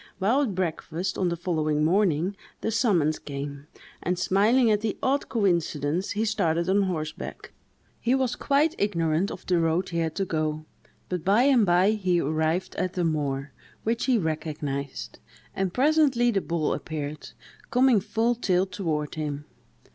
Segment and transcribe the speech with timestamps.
[0.17, 3.67] While at breakfast on the following morning, the summons came;
[4.01, 7.51] and, smiling at the odd coincidence, he started on horseback.
[7.99, 10.65] He was quite ignorant of the road he had to go;
[11.07, 13.51] but by and by he arrived at the moor,
[13.83, 15.19] which he recognised,
[15.55, 17.29] and presently the bull appeared,
[17.69, 19.45] coming full tilt toward him.